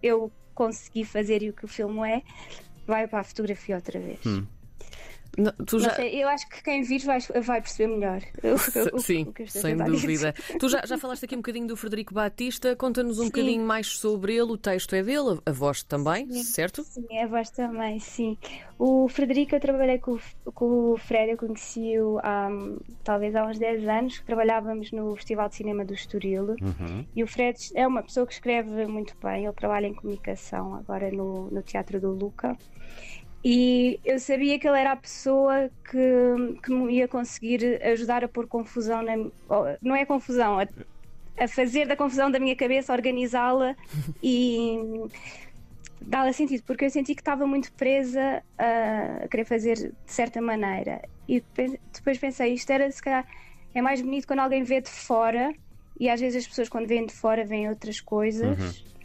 eu 0.04 0.32
consegui 0.54 1.06
fazer 1.06 1.42
e 1.42 1.50
o 1.50 1.54
que 1.54 1.64
o 1.64 1.68
filme 1.68 2.10
é, 2.10 2.22
vai 2.86 3.08
para 3.08 3.22
a 3.22 3.24
fotografia 3.24 3.76
outra 3.76 3.98
vez. 4.00 4.26
Hum. 4.26 4.46
Não, 5.40 5.80
já... 5.80 5.96
sei, 5.96 6.22
eu 6.22 6.28
acho 6.28 6.48
que 6.50 6.62
quem 6.62 6.84
vir 6.84 7.00
vai, 7.00 7.20
vai 7.42 7.62
perceber 7.62 7.96
melhor. 7.96 8.22
O, 8.94 9.00
Sim, 9.00 9.34
o 9.40 9.48
sem 9.48 9.78
dúvida. 9.78 10.34
Tu 10.60 10.68
já, 10.68 10.86
já 10.86 10.98
falaste 10.98 11.24
aqui 11.24 11.36
um 11.36 11.40
bocadinho 11.40 11.68
do 11.68 11.78
Frederico 11.78 12.14
Batista, 12.14 12.76
conta-nos 12.76 13.20
um 13.20 13.24
sim. 13.24 13.30
bocadinho 13.30 13.66
mais 13.66 13.88
sobre 13.88 14.34
ele. 14.34 14.52
O 14.52 14.58
texto 14.58 14.94
é 14.94 15.02
dele, 15.02 15.40
a 15.46 15.52
voz 15.52 15.82
também, 15.84 16.30
sim. 16.30 16.44
certo? 16.44 16.84
Sim, 16.84 17.06
a 17.20 17.28
voz 17.28 17.50
também, 17.50 18.00
sim. 18.00 18.38
O 18.78 19.08
Frederico, 19.08 19.56
eu 19.56 19.60
trabalhei 19.60 20.00
com, 20.00 20.18
com 20.54 20.94
o 20.94 20.98
Fred, 20.98 21.32
eu 21.32 21.38
conheci-o 21.38 22.20
há 22.20 22.50
talvez 23.04 23.36
há 23.36 23.46
uns 23.46 23.58
10 23.58 23.88
anos, 23.88 24.22
trabalhávamos 24.22 24.92
no 24.92 25.16
Festival 25.16 25.50
de 25.50 25.56
Cinema 25.56 25.86
do 25.86 25.94
Estoril. 25.94 26.56
Uhum. 26.62 27.06
E 27.16 27.24
o 27.24 27.28
Fred 27.28 27.58
é 27.76 27.88
uma 27.88 28.04
pessoa 28.04 28.26
que 28.26 28.34
escreve 28.34 28.86
muito 28.88 29.16
bem, 29.22 29.46
ele 29.46 29.54
trabalha 29.54 29.88
em 29.88 29.94
comunicação 29.94 30.76
agora 30.76 31.12
no, 31.12 31.50
no 31.50 31.62
Teatro 31.62 32.00
do 32.00 32.12
Luca. 32.12 32.58
E 33.44 34.00
eu 34.04 34.20
sabia 34.20 34.60
que 34.60 34.68
ele 34.68 34.80
era 34.80 34.92
a 34.92 34.98
pessoa 34.98 35.70
que, 35.90 36.60
que 36.62 36.72
me 36.72 36.94
ia 36.94 37.08
conseguir 37.08 37.82
ajudar 37.84 38.24
a 38.24 38.28
pôr 38.28 38.48
confusão 38.48 39.02
na. 39.02 39.14
Não 39.82 39.96
é 39.96 40.06
confusão, 40.06 40.60
a, 40.60 40.68
a 41.40 41.48
fazer 41.48 41.88
da 41.88 41.96
confusão 41.96 42.30
da 42.30 42.40
minha 42.40 42.56
cabeça, 42.56 42.92
organizá-la 42.92 43.76
e 44.22 44.78
dá-la 46.02 46.34
sentido, 46.34 46.64
porque 46.64 46.86
eu 46.86 46.90
senti 46.90 47.16
que 47.16 47.22
estava 47.22 47.46
muito 47.46 47.72
presa 47.74 48.44
a 48.58 49.28
querer 49.30 49.46
fazer 49.46 49.76
de 49.76 49.94
certa 50.06 50.42
maneira. 50.42 51.02
E 51.28 51.42
depois 51.94 52.18
pensei, 52.18 52.54
isto 52.54 52.70
era 52.72 52.92
se 52.92 53.02
calhar 53.02 53.26
é 53.74 53.82
mais 53.82 54.02
bonito 54.02 54.28
quando 54.28 54.40
alguém 54.40 54.64
vê 54.64 54.82
de 54.82 54.90
fora, 54.90 55.54
e 56.00 56.10
às 56.10 56.20
vezes 56.20 56.44
as 56.44 56.48
pessoas 56.48 56.68
quando 56.68 56.88
vêm 56.88 57.06
de 57.06 57.14
fora 57.14 57.46
veem 57.46 57.70
outras 57.70 58.02
coisas. 58.02 58.60
Uhum. 58.60 58.99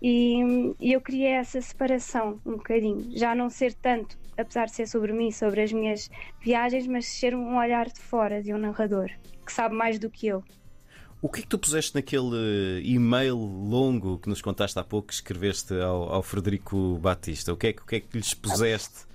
E, 0.00 0.74
e, 0.80 0.92
eu 0.92 1.00
queria 1.00 1.36
essa 1.36 1.60
separação 1.60 2.40
um 2.46 2.52
bocadinho, 2.52 3.10
já 3.16 3.34
não 3.34 3.50
ser 3.50 3.74
tanto, 3.74 4.16
apesar 4.36 4.66
de 4.66 4.74
ser 4.74 4.86
sobre 4.86 5.12
mim, 5.12 5.32
sobre 5.32 5.60
as 5.60 5.72
minhas 5.72 6.08
viagens, 6.40 6.86
mas 6.86 7.06
ser 7.06 7.34
um 7.34 7.56
olhar 7.56 7.86
de 7.86 8.00
fora 8.00 8.42
de 8.42 8.54
um 8.54 8.58
narrador 8.58 9.10
que 9.44 9.52
sabe 9.52 9.74
mais 9.74 9.98
do 9.98 10.08
que 10.08 10.28
eu. 10.28 10.44
O 11.20 11.28
que 11.28 11.40
é 11.40 11.42
que 11.42 11.48
tu 11.48 11.58
puseste 11.58 11.96
naquele 11.96 12.80
e-mail 12.84 13.34
longo 13.34 14.18
que 14.18 14.28
nos 14.28 14.40
contaste 14.40 14.78
há 14.78 14.84
pouco 14.84 15.08
que 15.08 15.14
escreveste 15.14 15.74
ao, 15.74 16.12
ao 16.12 16.22
Frederico 16.22 16.96
Batista? 16.98 17.52
O 17.52 17.56
que, 17.56 17.68
é, 17.68 17.70
o 17.70 17.84
que 17.84 17.96
é 17.96 18.00
que 18.00 18.16
lhes 18.16 18.34
puseste 18.34 19.07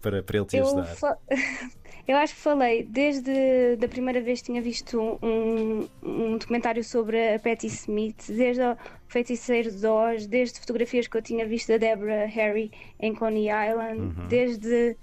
para, 0.00 0.22
para 0.22 0.36
ele 0.38 0.46
te 0.46 0.58
ajudar? 0.58 0.84
Fa... 0.84 1.18
Eu 2.08 2.16
acho 2.16 2.34
que 2.34 2.40
falei, 2.40 2.82
desde 2.82 3.78
a 3.80 3.88
primeira 3.88 4.20
vez 4.20 4.40
que 4.40 4.46
tinha 4.46 4.60
visto 4.60 5.00
um, 5.22 5.88
um 6.02 6.38
documentário 6.38 6.82
sobre 6.82 7.34
a 7.34 7.38
Patti 7.38 7.68
Smith, 7.68 8.24
desde 8.28 8.62
o 8.62 8.76
Feiticeiro 9.06 9.70
de 9.70 9.86
Oz, 9.86 10.26
desde 10.26 10.58
fotografias 10.58 11.06
que 11.06 11.16
eu 11.16 11.22
tinha 11.22 11.46
visto 11.46 11.68
da 11.68 11.76
Deborah 11.76 12.24
Harry 12.24 12.72
em 12.98 13.14
Coney 13.14 13.46
Island, 13.48 14.00
uhum. 14.00 14.26
desde 14.26 14.96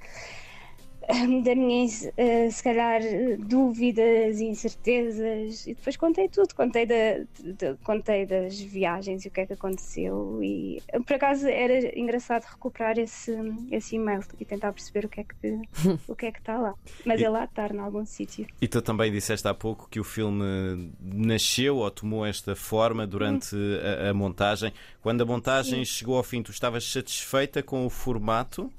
da 1.43 1.55
minha, 1.55 1.85
uh, 1.85 2.51
se 2.51 2.61
calhar, 2.61 3.01
dúvidas, 3.39 4.41
incertezas, 4.41 5.65
e 5.65 5.73
depois 5.73 5.95
contei 5.95 6.27
tudo, 6.27 6.53
contei, 6.53 6.85
da, 6.85 7.19
de, 7.39 7.75
contei 7.83 8.25
das 8.25 8.59
viagens 8.59 9.23
e 9.23 9.29
o 9.29 9.31
que 9.31 9.41
é 9.41 9.45
que 9.45 9.53
aconteceu. 9.53 10.39
E 10.43 10.81
por 11.05 11.13
acaso 11.13 11.47
era 11.47 11.97
engraçado 11.97 12.43
recuperar 12.43 12.99
esse, 12.99 13.31
esse 13.71 13.95
e-mail 13.95 14.21
e 14.37 14.43
tentar 14.43 14.73
perceber 14.73 15.05
o 15.05 15.09
que 15.09 15.21
é 15.21 15.23
que 15.23 15.61
o 16.07 16.15
que 16.15 16.25
é 16.25 16.31
que 16.31 16.39
está 16.39 16.57
lá. 16.57 16.73
Mas 17.05 17.21
e, 17.21 17.23
é 17.23 17.29
lá 17.29 17.45
estar 17.45 17.73
em 17.73 17.79
algum 17.79 18.05
sítio. 18.05 18.45
E 18.61 18.67
tu 18.67 18.81
também 18.81 19.11
disseste 19.11 19.47
há 19.47 19.53
pouco 19.53 19.87
que 19.89 19.99
o 19.99 20.03
filme 20.03 20.91
nasceu 20.99 21.77
ou 21.77 21.89
tomou 21.89 22.25
esta 22.25 22.55
forma 22.55 23.07
durante 23.07 23.55
hum. 23.55 23.79
a, 24.05 24.09
a, 24.09 24.13
montagem. 24.13 24.73
Quando 25.01 25.21
a 25.21 25.25
montagem 25.25 25.85
Sim. 25.85 25.85
chegou 25.85 26.17
ao 26.17 26.23
fim, 26.23 26.43
tu 26.43 26.51
estavas 26.51 26.83
satisfeita 26.83 27.63
com 27.63 27.85
o 27.85 27.89
formato? 27.89 28.71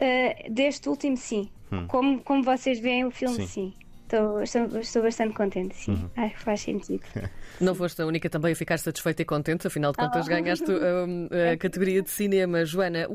Uh, 0.00 0.52
deste 0.52 0.88
último, 0.88 1.16
sim. 1.16 1.48
Hum. 1.70 1.86
Como, 1.86 2.20
como 2.20 2.42
vocês 2.42 2.80
veem 2.80 3.04
o 3.04 3.10
filme, 3.10 3.36
sim. 3.36 3.46
sim. 3.46 3.74
Estou, 4.02 4.42
estou, 4.42 4.80
estou, 4.80 5.02
bastante 5.02 5.34
contente, 5.34 5.74
sim. 5.74 5.92
Uhum. 5.92 6.10
Acho 6.16 6.34
que 6.34 6.40
faz 6.42 6.60
sentido. 6.60 7.02
Não 7.60 7.74
foste 7.74 8.02
a 8.02 8.06
única 8.06 8.28
também 8.28 8.52
a 8.52 8.56
ficar 8.56 8.78
satisfeita 8.78 9.22
e 9.22 9.24
contente, 9.24 9.66
afinal 9.66 9.92
de 9.92 9.98
contas 9.98 10.26
oh. 10.26 10.28
ganhaste 10.28 10.70
a, 10.70 11.52
a 11.52 11.56
categoria 11.56 12.02
de 12.02 12.10
cinema. 12.10 12.64
Joana, 12.64 13.08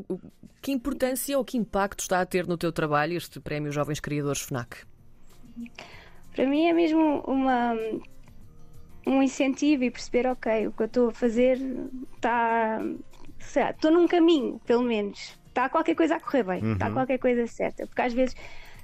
que 0.61 0.71
importância 0.71 1.37
ou 1.37 1.45
que 1.45 1.57
impacto 1.57 2.01
está 2.01 2.21
a 2.21 2.25
ter 2.25 2.47
no 2.47 2.57
teu 2.57 2.71
trabalho 2.71 3.15
este 3.15 3.39
Prémio 3.39 3.71
Jovens 3.71 3.99
Criadores 3.99 4.41
FNAC? 4.41 4.77
Para 6.35 6.47
mim 6.47 6.65
é 6.65 6.73
mesmo 6.73 7.21
uma, 7.27 7.75
um 9.05 9.21
incentivo 9.21 9.83
e 9.83 9.91
perceber, 9.91 10.27
ok, 10.27 10.67
o 10.67 10.71
que 10.71 10.81
eu 10.81 10.85
estou 10.87 11.09
a 11.09 11.11
fazer 11.11 11.59
está. 12.15 12.81
Estou 13.71 13.91
num 13.91 14.07
caminho, 14.07 14.59
pelo 14.65 14.83
menos 14.83 15.39
está 15.59 15.69
qualquer 15.69 15.95
coisa 15.95 16.15
a 16.15 16.19
correr 16.19 16.43
bem, 16.43 16.73
está 16.73 16.87
uhum. 16.87 16.93
qualquer 16.93 17.17
coisa 17.17 17.45
certa. 17.47 17.85
Porque 17.85 18.01
às 18.01 18.13
vezes 18.13 18.35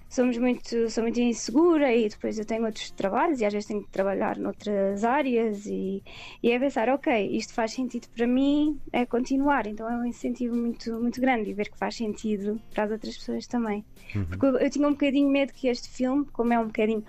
somos 0.09 0.37
muito, 0.37 0.89
sou 0.89 1.03
muito 1.03 1.19
insegura 1.19 1.93
e 1.93 2.07
depois 2.07 2.37
eu 2.37 2.45
tenho 2.45 2.65
outros 2.65 2.91
trabalhos 2.91 3.41
e 3.41 3.45
às 3.45 3.53
vezes 3.53 3.67
tenho 3.67 3.83
que 3.83 3.89
trabalhar 3.89 4.37
noutras 4.37 5.03
áreas 5.03 5.65
e, 5.65 6.03
e 6.43 6.51
é 6.51 6.59
pensar, 6.59 6.89
ok, 6.89 7.29
isto 7.31 7.53
faz 7.53 7.71
sentido 7.71 8.07
para 8.15 8.27
mim, 8.27 8.79
é 8.91 9.05
continuar. 9.05 9.67
Então 9.67 9.89
é 9.89 9.95
um 9.95 10.05
incentivo 10.05 10.55
muito, 10.55 10.93
muito 11.01 11.19
grande 11.19 11.49
e 11.49 11.53
ver 11.53 11.69
que 11.69 11.77
faz 11.77 11.95
sentido 11.95 12.61
para 12.73 12.83
as 12.83 12.91
outras 12.91 13.17
pessoas 13.17 13.47
também. 13.47 13.85
Uhum. 14.15 14.25
Porque 14.25 14.45
eu, 14.45 14.57
eu 14.57 14.69
tinha 14.69 14.87
um 14.87 14.91
bocadinho 14.91 15.29
medo 15.29 15.53
que 15.53 15.67
este 15.67 15.89
filme, 15.89 16.25
como 16.25 16.53
é 16.53 16.59
um 16.59 16.67
bocadinho 16.67 17.03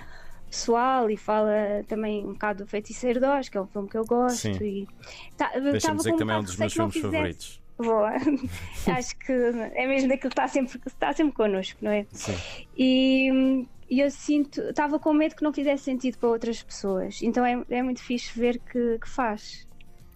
pessoal 0.48 1.10
e 1.10 1.16
fala 1.16 1.84
também 1.88 2.24
um 2.24 2.32
bocado 2.32 2.64
do 2.64 2.70
Feiticeiro 2.70 3.18
de 3.18 3.26
Oz, 3.26 3.48
que 3.48 3.58
é 3.58 3.60
um 3.60 3.66
filme 3.66 3.88
que 3.88 3.98
eu 3.98 4.04
gosto. 4.04 4.38
Sim. 4.38 4.56
E, 4.62 4.88
tá, 5.36 5.50
Deixa-me 5.58 5.98
dizer 5.98 6.12
que 6.12 6.18
também 6.18 6.36
é 6.36 6.38
um 6.38 6.42
dos 6.42 6.56
meus 6.56 6.72
filmes 6.72 6.96
favoritos. 6.98 7.65
Boa. 7.78 8.12
Acho 8.86 9.16
que 9.18 9.32
é 9.32 9.86
mesmo 9.86 10.08
daquilo 10.08 10.30
que 10.30 10.38
está 10.38 10.48
sempre, 10.48 10.80
está 10.86 11.12
sempre 11.12 11.34
connosco, 11.34 11.78
não 11.82 11.90
é? 11.90 12.06
Sim. 12.10 12.34
E, 12.76 13.66
e 13.90 14.00
eu 14.00 14.10
sinto, 14.10 14.60
estava 14.62 14.98
com 14.98 15.12
medo 15.12 15.36
que 15.36 15.42
não 15.42 15.52
fizesse 15.52 15.84
sentido 15.84 16.18
para 16.18 16.28
outras 16.28 16.62
pessoas. 16.62 17.20
Então 17.22 17.44
é, 17.44 17.62
é 17.68 17.82
muito 17.82 18.02
fixe 18.02 18.38
ver 18.38 18.58
que, 18.58 18.98
que 18.98 19.08
faz. 19.08 19.66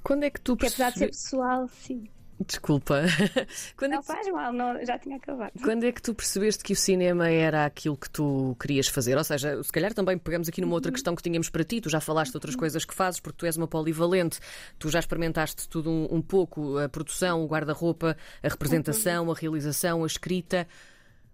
Quando 0.02 0.24
é 0.24 0.30
que 0.30 0.40
tu 0.40 0.56
que 0.56 0.66
apesar 0.66 0.90
de 0.92 0.98
ser 0.98 1.06
pessoal, 1.08 1.68
sim. 1.68 2.08
Desculpa. 2.46 3.02
Quando 3.76 3.92
não 3.92 3.98
é 3.98 4.00
que... 4.00 4.06
faz 4.06 4.28
mal, 4.28 4.52
não, 4.52 4.84
já 4.84 4.98
tinha 4.98 5.16
acabado. 5.16 5.52
Quando 5.62 5.84
é 5.84 5.92
que 5.92 6.00
tu 6.00 6.14
percebeste 6.14 6.64
que 6.64 6.72
o 6.72 6.76
cinema 6.76 7.28
era 7.28 7.66
aquilo 7.66 7.96
que 7.96 8.08
tu 8.08 8.56
querias 8.58 8.88
fazer? 8.88 9.16
Ou 9.18 9.24
seja, 9.24 9.62
se 9.62 9.70
calhar 9.70 9.92
também 9.92 10.16
pegamos 10.16 10.48
aqui 10.48 10.60
numa 10.60 10.72
outra 10.74 10.88
uhum. 10.88 10.94
questão 10.94 11.14
que 11.14 11.22
tínhamos 11.22 11.50
para 11.50 11.62
ti. 11.64 11.80
Tu 11.82 11.90
já 11.90 12.00
falaste 12.00 12.30
de 12.30 12.36
outras 12.38 12.54
uhum. 12.54 12.60
coisas 12.60 12.84
que 12.84 12.94
fazes, 12.94 13.20
porque 13.20 13.36
tu 13.36 13.46
és 13.46 13.56
uma 13.56 13.68
polivalente. 13.68 14.40
Tu 14.78 14.88
já 14.88 14.98
experimentaste 14.98 15.68
tudo 15.68 15.90
um, 15.90 16.08
um 16.10 16.22
pouco: 16.22 16.78
a 16.78 16.88
produção, 16.88 17.44
o 17.44 17.46
guarda-roupa, 17.46 18.16
a 18.42 18.48
representação, 18.48 19.26
uhum. 19.26 19.32
a 19.32 19.34
realização, 19.34 20.02
a 20.02 20.06
escrita. 20.06 20.66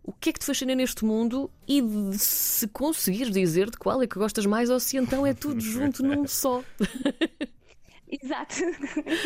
O 0.02 0.12
que 0.12 0.30
é 0.30 0.32
que 0.32 0.38
te 0.38 0.46
fascina 0.46 0.74
neste 0.74 1.04
mundo 1.04 1.50
e 1.66 1.82
se 2.12 2.68
conseguires 2.68 3.32
dizer 3.32 3.70
de 3.70 3.76
qual 3.76 4.00
é 4.02 4.06
que 4.06 4.16
gostas 4.16 4.46
mais 4.46 4.70
ou 4.70 4.78
se 4.78 4.96
então 4.96 5.26
é 5.26 5.34
tudo 5.34 5.58
junto 5.60 6.02
num 6.02 6.26
só? 6.26 6.62
Exato. 8.10 8.54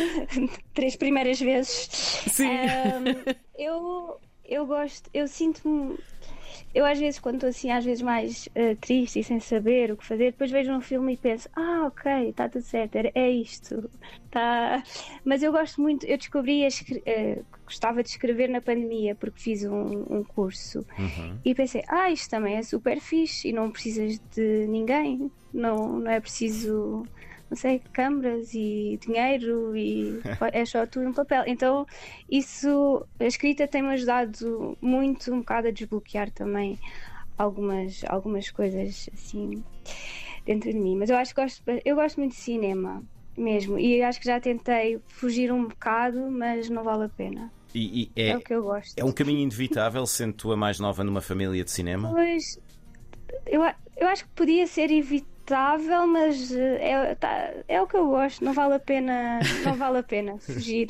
Três 0.73 0.95
primeiras 0.95 1.39
vezes. 1.39 1.87
Sim. 2.27 2.47
Um, 2.47 3.33
eu, 3.57 4.19
eu 4.45 4.65
gosto, 4.65 5.09
eu 5.13 5.27
sinto-me. 5.27 5.97
Eu 6.73 6.85
às 6.85 6.97
vezes, 6.97 7.19
quando 7.19 7.35
estou 7.35 7.49
assim, 7.49 7.69
às 7.69 7.83
vezes 7.83 8.01
mais 8.01 8.47
uh, 8.47 8.75
triste 8.79 9.19
e 9.19 9.23
sem 9.23 9.41
saber 9.41 9.91
o 9.91 9.97
que 9.97 10.05
fazer, 10.05 10.31
depois 10.31 10.49
vejo 10.49 10.71
um 10.71 10.79
filme 10.79 11.13
e 11.13 11.17
penso, 11.17 11.49
ah, 11.53 11.85
ok, 11.87 12.29
está 12.29 12.47
tudo 12.47 12.61
certo, 12.61 12.95
é 12.95 13.29
isto. 13.29 13.89
Tá... 14.29 14.81
Mas 15.23 15.43
eu 15.43 15.51
gosto 15.51 15.81
muito, 15.81 16.05
eu 16.05 16.17
descobri, 16.17 16.65
uh, 16.65 17.45
gostava 17.65 18.01
de 18.01 18.09
escrever 18.09 18.47
na 18.47 18.61
pandemia 18.61 19.15
porque 19.15 19.39
fiz 19.41 19.65
um, 19.65 20.05
um 20.09 20.23
curso 20.23 20.85
uhum. 20.97 21.37
e 21.43 21.53
pensei, 21.53 21.83
ah, 21.89 22.09
isto 22.09 22.29
também 22.29 22.55
é 22.55 22.63
super 22.63 23.01
fixe 23.01 23.49
e 23.49 23.53
não 23.53 23.69
precisas 23.69 24.17
de 24.33 24.65
ninguém, 24.67 25.29
não, 25.53 25.99
não 25.99 26.11
é 26.11 26.21
preciso 26.21 27.05
não 27.51 27.57
sei, 27.57 27.81
câmaras 27.91 28.53
e 28.53 28.97
dinheiro 29.05 29.75
e 29.75 30.21
é 30.53 30.63
só 30.63 30.87
tudo 30.87 31.09
um 31.09 31.13
papel. 31.13 31.43
Então, 31.45 31.85
isso, 32.29 33.05
a 33.19 33.25
escrita 33.25 33.67
tem-me 33.67 33.89
ajudado 33.89 34.77
muito, 34.81 35.33
um 35.33 35.39
bocado 35.39 35.67
a 35.67 35.71
desbloquear 35.71 36.31
também 36.31 36.79
algumas, 37.37 38.05
algumas 38.07 38.49
coisas 38.49 39.09
assim 39.13 39.61
dentro 40.45 40.71
de 40.71 40.79
mim. 40.79 40.95
Mas 40.95 41.09
eu 41.09 41.17
acho 41.17 41.35
que 41.35 41.41
gosto, 41.41 41.61
eu 41.83 41.95
gosto 41.97 42.17
muito 42.21 42.31
de 42.31 42.37
cinema 42.37 43.03
mesmo 43.37 43.77
e 43.77 44.01
acho 44.01 44.21
que 44.21 44.25
já 44.27 44.39
tentei 44.39 45.01
fugir 45.07 45.51
um 45.51 45.67
bocado, 45.67 46.31
mas 46.31 46.69
não 46.69 46.85
vale 46.85 47.03
a 47.03 47.09
pena. 47.09 47.51
E, 47.75 48.03
e 48.15 48.21
é, 48.21 48.29
é, 48.29 48.37
o 48.37 48.41
que 48.41 48.53
eu 48.53 48.63
gosto. 48.63 48.97
É 48.97 49.03
um 49.03 49.11
caminho 49.11 49.39
inevitável, 49.39 50.05
sendo 50.05 50.33
tu 50.33 50.53
a 50.53 50.57
mais 50.57 50.79
nova 50.79 51.03
numa 51.03 51.21
família 51.21 51.65
de 51.65 51.71
cinema? 51.71 52.11
Pois, 52.11 52.57
eu, 53.45 53.61
eu 53.97 54.07
acho 54.07 54.23
que 54.23 54.31
podia 54.31 54.65
ser 54.67 54.89
evitável 54.89 55.30
agradável, 55.51 56.07
mas 56.07 56.51
eh, 56.51 56.91
é, 56.91 57.15
tá, 57.15 57.53
é 57.67 57.81
o 57.81 57.87
que 57.87 57.95
eu 57.95 58.07
gosto, 58.07 58.43
não 58.43 58.53
vale 58.53 58.75
a 58.75 58.79
pena, 58.79 59.39
não 59.65 59.73
vale 59.73 59.99
a 59.99 60.03
pena 60.03 60.37
fugir. 60.39 60.87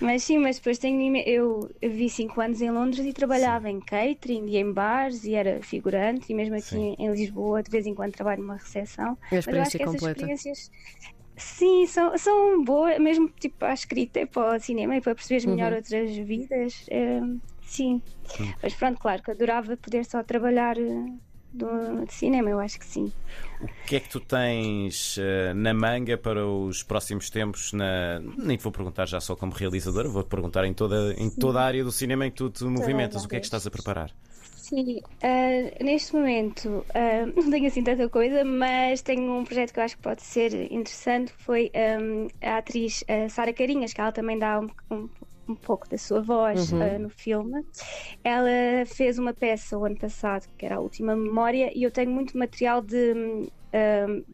Mas 0.00 0.22
sim, 0.22 0.38
mas 0.38 0.56
depois 0.56 0.78
tenho. 0.78 1.16
Eu, 1.26 1.70
eu 1.80 1.90
vi 1.90 2.08
5 2.08 2.40
anos 2.40 2.62
em 2.62 2.70
Londres 2.70 3.04
e 3.04 3.12
trabalhava 3.12 3.68
sim. 3.68 3.74
em 3.74 3.80
catering 3.80 4.46
e 4.46 4.56
em 4.56 4.72
bares 4.72 5.24
e 5.24 5.34
era 5.34 5.62
figurante, 5.62 6.32
e 6.32 6.34
mesmo 6.34 6.56
aqui 6.56 6.76
em, 6.76 6.96
em, 6.98 7.12
Lisboa, 7.12 7.62
de 7.62 7.70
vez 7.70 7.86
em 7.86 7.94
quando 7.94 8.12
trabalho 8.12 8.40
numa 8.40 8.56
recepção. 8.56 9.18
É 9.30 9.36
a 9.36 9.38
experiência 9.38 9.50
mas 9.50 9.54
eu 9.54 9.62
acho 9.62 9.70
que 9.70 9.84
completa. 9.84 10.32
essas 10.32 10.46
experiências. 10.46 10.70
Sim, 11.36 11.86
são, 11.86 12.18
são 12.18 12.64
boas, 12.64 12.98
mesmo 12.98 13.28
tipo 13.28 13.56
para 13.58 13.70
a 13.70 13.74
escrita 13.74 14.20
e 14.20 14.26
para 14.26 14.56
o 14.56 14.60
cinema 14.60 14.96
e 14.96 15.00
para 15.00 15.14
perceber 15.14 15.46
melhor 15.48 15.72
uhum. 15.72 15.78
outras 15.78 16.16
vidas. 16.16 16.86
É, 16.90 17.20
sim. 17.62 18.02
Mas 18.62 18.74
pronto, 18.74 18.98
claro 18.98 19.22
que 19.22 19.30
adorava 19.30 19.76
poder 19.76 20.04
só 20.04 20.22
trabalhar 20.22 20.78
eh, 20.78 21.06
do, 21.52 22.04
de 22.04 22.12
cinema, 22.12 22.50
eu 22.50 22.60
acho 22.60 22.78
que 22.78 22.86
sim. 22.86 23.12
O 23.60 23.86
que 23.86 23.96
é 23.96 24.00
que 24.00 24.08
tu 24.08 24.20
tens 24.20 25.16
uh, 25.16 25.54
na 25.54 25.74
manga 25.74 26.16
para 26.16 26.46
os 26.46 26.82
próximos 26.82 27.28
tempos? 27.30 27.72
Na... 27.72 28.20
Nem 28.20 28.56
te 28.56 28.62
vou 28.62 28.72
perguntar 28.72 29.06
já 29.06 29.20
só 29.20 29.34
como 29.34 29.52
realizadora, 29.52 30.08
vou-te 30.08 30.28
perguntar 30.28 30.64
em 30.64 30.72
toda, 30.72 31.14
em 31.18 31.28
toda 31.28 31.60
a 31.60 31.64
área 31.64 31.84
do 31.84 31.92
cinema 31.92 32.26
em 32.26 32.30
que 32.30 32.36
tu 32.36 32.50
te 32.50 32.64
movimentas. 32.64 33.24
O 33.24 33.28
que 33.28 33.36
é 33.36 33.40
que 33.40 33.46
estás 33.46 33.66
a 33.66 33.70
preparar? 33.70 34.10
Sim, 34.56 34.98
uh, 34.98 35.84
neste 35.84 36.14
momento 36.14 36.68
uh, 36.68 37.32
não 37.36 37.50
tenho 37.50 37.66
assim 37.66 37.82
tanta 37.82 38.08
coisa, 38.08 38.44
mas 38.44 39.02
tenho 39.02 39.38
um 39.38 39.44
projeto 39.44 39.72
que 39.72 39.80
eu 39.80 39.84
acho 39.84 39.96
que 39.96 40.02
pode 40.02 40.22
ser 40.22 40.72
interessante. 40.72 41.32
Foi 41.38 41.70
um, 42.00 42.28
a 42.40 42.58
atriz 42.58 43.04
Sara 43.30 43.52
Carinhas, 43.52 43.92
que 43.92 44.00
ela 44.00 44.12
também 44.12 44.38
dá 44.38 44.60
um, 44.60 44.68
um 44.90 45.08
um 45.50 45.56
pouco 45.56 45.88
da 45.88 45.98
sua 45.98 46.20
voz 46.20 46.72
uhum. 46.72 46.80
uh, 46.80 46.98
no 46.98 47.10
filme. 47.10 47.64
Ela 48.22 48.84
fez 48.86 49.18
uma 49.18 49.32
peça 49.32 49.76
o 49.76 49.84
ano 49.84 49.96
passado, 49.96 50.48
que 50.56 50.64
era 50.64 50.76
a 50.76 50.80
última 50.80 51.16
memória, 51.16 51.70
e 51.74 51.82
eu 51.82 51.90
tenho 51.90 52.10
muito 52.10 52.36
material 52.38 52.80
de 52.80 53.14
um, 53.14 53.48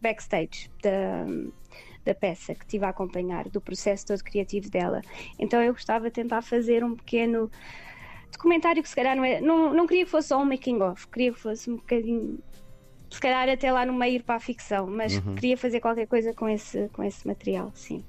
backstage 0.00 0.70
da, 0.82 1.26
da 2.04 2.14
peça 2.14 2.54
que 2.54 2.64
estive 2.64 2.84
a 2.84 2.88
acompanhar, 2.88 3.48
do 3.48 3.60
processo 3.60 4.06
todo 4.06 4.22
criativo 4.22 4.70
dela. 4.70 5.02
Então 5.38 5.62
eu 5.62 5.72
gostava 5.72 6.06
de 6.06 6.12
tentar 6.12 6.42
fazer 6.42 6.84
um 6.84 6.94
pequeno 6.94 7.50
documentário 8.32 8.82
que 8.82 8.88
se 8.88 8.96
calhar 8.96 9.16
não 9.16 9.24
é. 9.24 9.40
Não, 9.40 9.72
não 9.72 9.86
queria 9.86 10.04
que 10.04 10.10
fosse 10.10 10.28
só 10.28 10.40
um 10.40 10.44
making 10.44 10.80
of, 10.82 11.08
queria 11.08 11.32
que 11.32 11.40
fosse 11.40 11.70
um 11.70 11.76
bocadinho. 11.76 12.38
Se 13.10 13.20
calhar 13.20 13.48
até 13.48 13.70
lá 13.70 13.86
no 13.86 13.92
meio 13.92 14.16
ir 14.16 14.22
para 14.24 14.34
a 14.34 14.40
ficção, 14.40 14.86
mas 14.86 15.16
uhum. 15.18 15.36
queria 15.36 15.56
fazer 15.56 15.80
qualquer 15.80 16.06
coisa 16.06 16.34
com 16.34 16.48
esse, 16.48 16.88
com 16.88 17.02
esse 17.04 17.26
material, 17.26 17.70
sim 17.72 18.04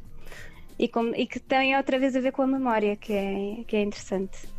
e, 0.80 0.88
com, 0.88 1.14
e 1.16 1.28
que 1.28 1.40
tem 1.40 1.76
outra 1.76 2.00
vez 2.00 2.16
a 2.16 2.20
ver 2.22 2.32
com 2.32 2.42
a 2.42 2.48
memória, 2.48 2.96
que 2.96 3.14
é, 3.14 3.64
que 3.66 3.76
é 3.76 3.82
interessante. 3.82 4.57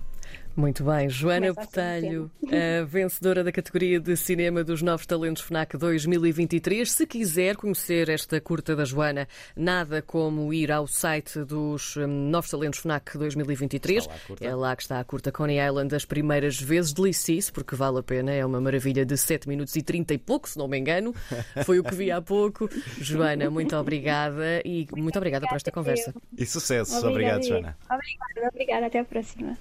Muito 0.59 0.83
bem, 0.83 1.09
Joana 1.09 1.53
Botelho, 1.53 2.29
a 2.43 2.85
vencedora 2.85 3.45
da 3.45 3.53
categoria 3.53 4.01
de 4.01 4.17
cinema 4.17 4.65
dos 4.65 4.83
Novos 4.83 5.07
Talentos 5.07 5.45
FNAC 5.45 5.77
2023. 5.79 6.91
Se 6.91 7.07
quiser 7.07 7.55
conhecer 7.55 8.09
esta 8.09 8.41
curta 8.41 8.75
da 8.75 8.85
Joana, 8.85 9.29
nada 9.55 10.03
como 10.03 10.53
ir 10.53 10.73
ao 10.73 10.89
site 10.89 11.45
dos 11.45 11.97
hum, 11.97 12.09
Novos 12.09 12.51
Talentos 12.51 12.81
FNAC 12.81 13.17
2023. 13.17 14.09
Lá 14.09 14.15
é 14.41 14.53
lá 14.53 14.75
que 14.75 14.83
está 14.83 14.99
a 14.99 15.05
curta 15.05 15.31
Coney 15.31 15.65
Island 15.65 15.95
as 15.95 16.05
primeiras 16.05 16.61
vezes. 16.61 16.93
Delicie-se, 16.93 17.53
porque 17.53 17.77
vale 17.77 18.01
a 18.01 18.03
pena. 18.03 18.33
É 18.33 18.45
uma 18.45 18.61
maravilha 18.61 19.07
de 19.07 19.17
7 19.17 19.49
minutos 19.49 19.77
e 19.77 19.83
30 19.83 20.15
e 20.15 20.19
pouco, 20.19 20.49
se 20.49 20.59
não 20.59 20.67
me 20.67 20.77
engano. 20.77 21.15
Foi 21.65 21.79
o 21.79 21.85
que 21.85 21.95
vi 21.95 22.11
há 22.11 22.21
pouco. 22.21 22.69
Joana, 23.01 23.49
muito 23.49 23.77
obrigada 23.77 24.61
e 24.65 24.89
muito 24.97 25.17
obrigada 25.17 25.47
por 25.47 25.55
esta 25.55 25.71
conversa. 25.71 26.13
E 26.37 26.45
sucesso. 26.45 27.07
Obrigado, 27.07 27.47
Joana. 27.47 27.79
Obrigada, 27.89 28.49
obrigada. 28.53 28.87
Até 28.87 28.99
a 28.99 29.05
próxima. 29.05 29.57